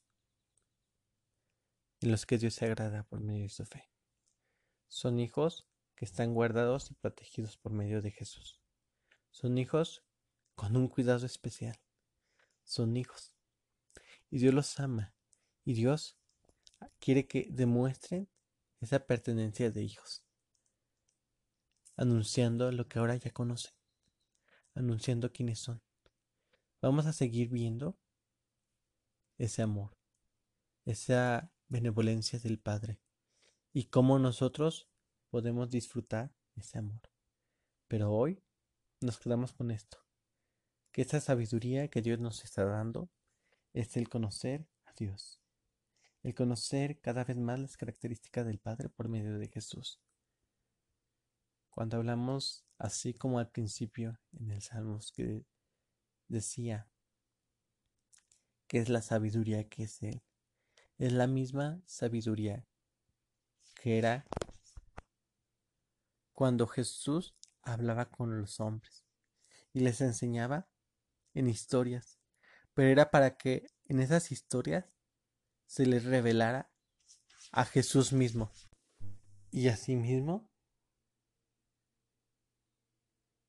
en 2.01 2.11
los 2.11 2.25
que 2.25 2.37
Dios 2.37 2.53
se 2.53 2.65
agrada 2.65 3.03
por 3.03 3.19
medio 3.21 3.43
de 3.43 3.49
su 3.49 3.65
fe. 3.65 3.89
Son 4.87 5.19
hijos 5.19 5.67
que 5.95 6.05
están 6.05 6.33
guardados 6.33 6.91
y 6.91 6.93
protegidos 6.93 7.57
por 7.57 7.71
medio 7.71 8.01
de 8.01 8.11
Jesús. 8.11 8.61
Son 9.31 9.57
hijos 9.57 10.03
con 10.53 10.75
un 10.77 10.87
cuidado 10.87 11.25
especial. 11.25 11.79
Son 12.63 12.95
hijos. 12.95 13.33
Y 14.29 14.39
Dios 14.39 14.53
los 14.53 14.79
ama. 14.79 15.15
Y 15.63 15.73
Dios 15.73 16.17
quiere 16.99 17.27
que 17.27 17.47
demuestren 17.49 18.29
esa 18.81 18.99
pertenencia 19.05 19.71
de 19.71 19.83
hijos, 19.83 20.23
anunciando 21.95 22.71
lo 22.71 22.87
que 22.87 22.99
ahora 22.99 23.15
ya 23.15 23.31
conocen, 23.31 23.73
anunciando 24.73 25.31
quiénes 25.31 25.59
son. 25.59 25.81
Vamos 26.81 27.05
a 27.05 27.13
seguir 27.13 27.49
viendo 27.49 27.97
ese 29.37 29.61
amor, 29.61 29.97
esa 30.85 31.51
benevolencia 31.67 32.39
del 32.39 32.59
Padre 32.59 32.99
y 33.73 33.85
cómo 33.85 34.19
nosotros 34.19 34.87
podemos 35.29 35.69
disfrutar 35.69 36.33
ese 36.55 36.77
amor. 36.77 37.01
Pero 37.87 38.11
hoy 38.11 38.43
nos 39.01 39.19
quedamos 39.19 39.53
con 39.53 39.71
esto, 39.71 39.97
que 40.91 41.01
esa 41.01 41.19
sabiduría 41.19 41.89
que 41.89 42.01
Dios 42.01 42.19
nos 42.19 42.43
está 42.43 42.65
dando 42.65 43.09
es 43.73 43.97
el 43.97 44.09
conocer 44.09 44.67
a 44.85 44.93
Dios 44.93 45.44
el 46.25 46.33
conocer 46.33 46.99
cada 47.01 47.23
vez 47.23 47.37
más 47.37 47.59
las 47.59 47.77
características 47.77 48.47
del 48.47 48.57
Padre 48.57 48.89
por 48.89 49.07
medio 49.07 49.37
de 49.37 49.47
Jesús. 49.47 50.01
Cuando 51.69 51.97
hablamos 51.97 52.65
así 52.79 53.13
como 53.13 53.37
al 53.37 53.51
principio 53.51 54.17
en 54.33 54.49
el 54.49 54.63
Salmos 54.63 55.11
que 55.11 55.45
decía 56.27 56.89
que 58.65 58.79
es 58.79 58.89
la 58.89 59.03
sabiduría 59.03 59.69
que 59.69 59.83
es 59.83 60.01
Él, 60.01 60.23
es 60.97 61.13
la 61.13 61.27
misma 61.27 61.79
sabiduría 61.85 62.65
que 63.75 63.99
era 63.99 64.25
cuando 66.33 66.65
Jesús 66.65 67.35
hablaba 67.61 68.09
con 68.09 68.41
los 68.41 68.59
hombres 68.59 69.05
y 69.73 69.81
les 69.81 70.01
enseñaba 70.01 70.67
en 71.35 71.49
historias, 71.49 72.17
pero 72.73 72.89
era 72.89 73.11
para 73.11 73.37
que 73.37 73.67
en 73.85 73.99
esas 73.99 74.31
historias 74.31 74.94
se 75.65 75.85
les 75.85 76.05
revelara 76.05 76.71
a 77.51 77.65
Jesús 77.65 78.13
mismo. 78.13 78.51
Y 79.51 79.69
asimismo, 79.69 80.49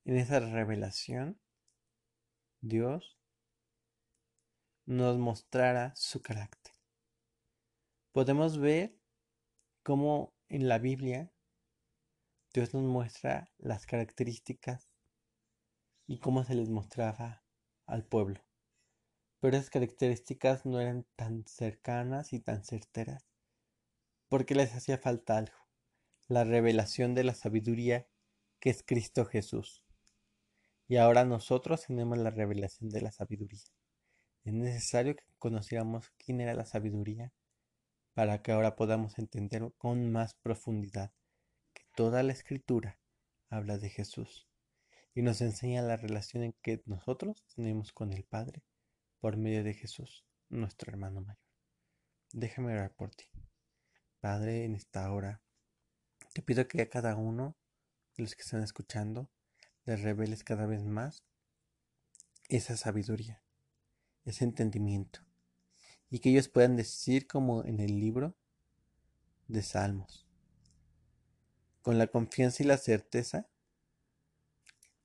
en 0.05 0.17
esa 0.19 0.41
revelación, 0.41 1.41
Dios 2.61 3.19
nos 4.85 5.19
mostrara 5.19 5.95
su 5.97 6.23
carácter. 6.23 6.75
Podemos 8.13 8.59
ver 8.59 8.97
cómo 9.83 10.35
en 10.49 10.69
la 10.69 10.79
Biblia 10.79 11.33
Dios 12.55 12.73
nos 12.73 12.85
muestra 12.85 13.53
las 13.59 13.85
características 13.85 14.89
y 16.07 16.21
cómo 16.21 16.45
se 16.45 16.55
les 16.55 16.71
mostraba 16.71 17.45
al 17.87 18.05
pueblo 18.05 18.46
pero 19.47 19.59
esas 19.59 19.71
características 19.71 20.67
no 20.67 20.81
eran 20.81 21.07
tan 21.15 21.47
cercanas 21.47 22.33
y 22.33 22.41
tan 22.41 22.65
certeras, 22.65 23.29
porque 24.27 24.57
les 24.57 24.75
hacía 24.75 24.99
falta 24.99 25.39
algo, 25.39 25.69
la 26.27 26.43
revelación 26.43 27.15
de 27.15 27.23
la 27.23 27.33
sabiduría 27.33 28.09
que 28.59 28.71
es 28.71 28.83
Cristo 28.83 29.25
Jesús. 29.25 29.85
Y 30.89 30.97
ahora 30.97 31.25
nosotros 31.25 31.87
tenemos 31.87 32.19
la 32.19 32.31
revelación 32.31 32.91
de 32.91 33.03
la 33.03 33.13
sabiduría. 33.13 33.61
Es 34.43 34.53
necesario 34.53 35.15
que 35.15 35.23
conociéramos 35.39 36.11
quién 36.19 36.41
era 36.41 36.55
la 36.55 36.67
sabiduría 36.67 37.33
para 38.15 38.43
que 38.43 38.51
ahora 38.51 38.75
podamos 38.75 39.17
entender 39.17 39.63
con 39.79 40.11
más 40.11 40.35
profundidad 40.35 41.13
que 41.73 41.85
toda 41.95 42.25
la 42.25 42.33
escritura 42.33 42.99
habla 43.49 43.79
de 43.79 43.91
Jesús 43.91 44.49
y 45.15 45.23
nos 45.23 45.41
enseña 45.41 45.83
la 45.83 45.97
relación 45.97 46.43
en 46.43 46.53
que 46.63 46.83
nosotros 46.87 47.45
tenemos 47.55 47.93
con 47.93 48.13
el 48.13 48.25
Padre 48.25 48.65
por 49.27 49.37
medio 49.37 49.65
de 49.65 49.75
Jesús, 49.75 50.25
nuestro 50.51 50.93
hermano 50.93 51.21
mayor. 51.21 51.43
Déjame 52.33 52.73
orar 52.73 52.95
por 52.95 53.13
ti. 53.13 53.25
Padre, 54.21 54.65
en 54.65 54.77
esta 54.77 55.11
hora, 55.11 55.43
te 56.33 56.43
pido 56.43 56.69
que 56.69 56.81
a 56.81 56.89
cada 56.89 57.17
uno 57.17 57.57
de 58.17 58.23
los 58.23 58.37
que 58.37 58.43
están 58.43 58.63
escuchando 58.63 59.29
les 59.85 60.01
reveles 60.03 60.45
cada 60.45 60.67
vez 60.67 60.85
más 60.85 61.25
esa 62.49 62.77
sabiduría, 62.77 63.43
ese 64.25 64.45
entendimiento, 64.45 65.19
y 66.09 66.21
que 66.21 66.31
ellos 66.31 66.49
puedan 66.49 66.77
decir 66.77 67.27
como 67.27 67.65
en 67.65 67.81
el 67.81 67.99
libro 67.99 68.37
de 69.49 69.65
Salmos, 69.65 70.25
con 71.83 71.99
la 71.99 72.07
confianza 72.07 72.63
y 72.63 72.67
la 72.67 72.79
certeza 72.79 73.49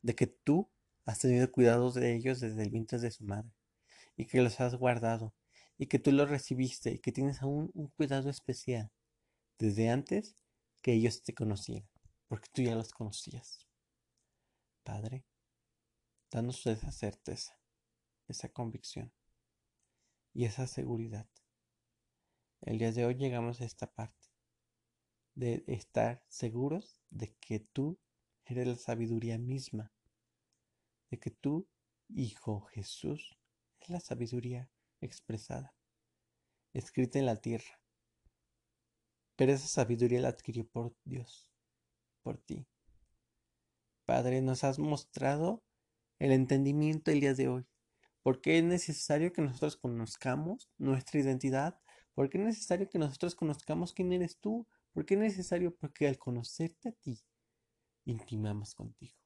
de 0.04 0.14
que 0.14 0.28
tú 0.28 0.70
has 1.06 1.18
tenido 1.18 1.52
cuidado 1.52 1.92
de 1.92 2.14
ellos 2.14 2.40
desde 2.40 2.62
el 2.62 2.70
vientre 2.70 3.00
de 3.00 3.10
su 3.10 3.24
madre 3.24 3.52
y 4.15 4.26
que 4.26 4.41
los 4.41 4.60
has 4.60 4.76
guardado 4.76 5.34
y 5.78 5.88
que 5.88 6.00
tú 6.00 6.12
los 6.12 6.30
recibiste 6.30 6.91
y 6.91 7.00
que 7.00 7.12
tienes 7.12 7.41
aún 7.41 7.71
un 7.74 7.88
cuidado 7.88 8.30
especial 8.30 8.91
desde 9.58 9.89
antes 9.89 10.36
que 10.82 10.93
ellos 10.93 11.21
te 11.24 11.34
conocieran, 11.34 11.89
porque 12.28 12.50
tú 12.52 12.62
ya 12.62 12.76
los 12.76 12.91
conocías. 12.91 13.60
Padre, 14.84 15.26
danos 16.32 16.65
esa 16.65 16.91
certeza, 16.91 17.60
esa 18.28 18.50
convicción 18.50 19.12
y 20.34 20.45
esa 20.45 20.67
seguridad. 20.67 21.28
El 22.62 22.78
día 22.78 22.91
de 22.91 23.06
hoy 23.06 23.15
llegamos 23.15 23.62
a 23.62 23.65
esta 23.65 23.88
parte 23.91 24.30
de 25.36 25.63
estar 25.67 26.24
seguros 26.28 27.00
de 27.10 27.36
que 27.39 27.60
tú 27.60 28.00
eres 28.45 28.67
la 28.67 28.76
sabiduría 28.76 29.38
misma, 29.38 29.91
de 31.10 31.19
que 31.19 31.32
tú, 31.32 31.67
Hijo 32.10 32.62
Jesús, 32.62 33.41
la 33.89 34.00
sabiduría 34.00 34.70
expresada, 35.02 35.74
escrita 36.74 37.20
en 37.20 37.26
la 37.26 37.38
tierra. 37.38 37.80
Pero 39.36 39.52
esa 39.52 39.67
sabiduría 39.67 40.22
la 40.22 40.30
adquirió 40.30 40.67
por 40.67 40.96
Dios, 41.04 41.50
por 42.22 42.38
ti. 42.38 42.67
Padre, 44.06 44.41
nos 44.41 44.63
has 44.63 44.78
mostrado 44.78 45.63
el 46.20 46.32
entendimiento 46.32 47.12
el 47.12 47.22
día 47.22 47.34
de 47.34 47.48
hoy. 47.48 47.65
porque 48.24 48.60
es 48.60 48.63
necesario 48.63 49.34
que 49.34 49.41
nosotros 49.41 49.78
conozcamos 49.78 50.70
nuestra 50.78 51.20
identidad? 51.20 51.80
porque 52.13 52.38
es 52.38 52.44
necesario 52.44 52.89
que 52.89 53.00
nosotros 53.00 53.36
conozcamos 53.36 53.94
quién 53.94 54.12
eres 54.13 54.38
tú? 54.38 54.67
porque 54.94 55.15
es 55.15 55.20
necesario? 55.20 55.76
Porque 55.76 56.08
al 56.08 56.20
conocerte 56.20 56.89
a 56.89 56.91
ti, 56.91 57.24
intimamos 58.06 58.76
contigo 58.76 59.17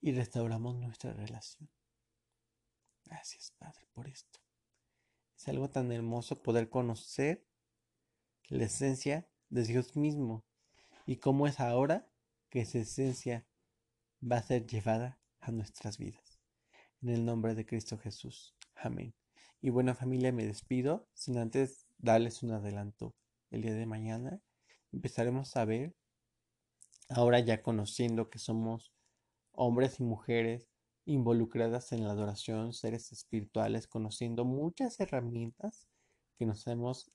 y 0.00 0.12
restauramos 0.12 0.76
nuestra 0.76 1.14
relación. 1.14 1.68
Gracias, 3.14 3.52
Padre, 3.60 3.86
por 3.92 4.08
esto. 4.08 4.40
Es 5.38 5.46
algo 5.46 5.70
tan 5.70 5.92
hermoso 5.92 6.42
poder 6.42 6.68
conocer 6.68 7.46
la 8.48 8.64
esencia 8.64 9.28
de 9.50 9.62
Dios 9.62 9.94
mismo 9.94 10.44
y 11.06 11.18
cómo 11.18 11.46
es 11.46 11.60
ahora 11.60 12.08
que 12.50 12.62
esa 12.62 12.78
esencia 12.78 13.46
va 14.20 14.38
a 14.38 14.42
ser 14.42 14.66
llevada 14.66 15.20
a 15.38 15.52
nuestras 15.52 15.96
vidas. 15.96 16.40
En 17.02 17.10
el 17.10 17.24
nombre 17.24 17.54
de 17.54 17.64
Cristo 17.64 17.98
Jesús. 17.98 18.56
Amén. 18.74 19.14
Y 19.60 19.70
bueno 19.70 19.94
familia, 19.94 20.32
me 20.32 20.44
despido 20.44 21.08
sin 21.14 21.38
antes 21.38 21.86
darles 21.98 22.42
un 22.42 22.50
adelanto. 22.50 23.14
El 23.52 23.62
día 23.62 23.74
de 23.74 23.86
mañana 23.86 24.40
empezaremos 24.90 25.54
a 25.54 25.64
ver, 25.64 25.94
ahora 27.10 27.38
ya 27.38 27.62
conociendo 27.62 28.28
que 28.28 28.40
somos 28.40 28.92
hombres 29.52 30.00
y 30.00 30.02
mujeres 30.02 30.73
involucradas 31.06 31.92
en 31.92 32.04
la 32.04 32.12
adoración, 32.12 32.72
seres 32.72 33.12
espirituales, 33.12 33.86
conociendo 33.86 34.44
muchas 34.44 34.98
herramientas 35.00 35.88
que 36.38 36.46
nos 36.46 36.66
hemos 36.66 37.10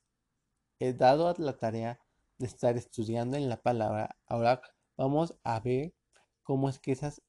eh, 0.78 0.92
dado 0.92 1.28
a 1.28 1.34
la 1.38 1.58
tarea 1.58 2.00
de 2.38 2.46
estar 2.46 2.76
estudiando 2.76 3.36
en 3.36 3.48
la 3.48 3.60
palabra. 3.60 4.16
Ahora 4.26 4.62
vamos 4.96 5.34
a 5.44 5.60
ver 5.60 5.94
cómo 6.42 6.68
es 6.68 6.78
que 6.78 6.92
esas 6.92 7.22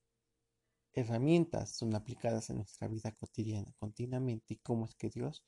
herramientas 0.93 1.75
son 1.75 1.95
aplicadas 1.95 2.49
en 2.49 2.57
nuestra 2.57 2.87
vida 2.87 3.11
cotidiana 3.11 3.73
continuamente 3.79 4.55
y 4.55 4.57
cómo 4.57 4.85
es 4.85 4.95
que 4.95 5.09
Dios 5.09 5.43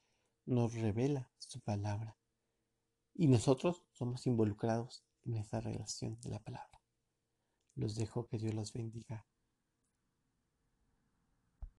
nos 0.45 0.73
revela 0.73 1.31
su 1.39 1.61
palabra. 1.61 2.17
Y 3.13 3.27
nosotros 3.27 3.83
somos 3.91 4.25
involucrados 4.25 5.03
en 5.23 5.37
esa 5.37 5.61
relación 5.61 6.19
de 6.21 6.29
la 6.29 6.39
palabra. 6.39 6.81
Los 7.75 7.95
dejo, 7.95 8.27
que 8.27 8.37
Dios 8.37 8.53
los 8.53 8.73
bendiga. 8.73 9.25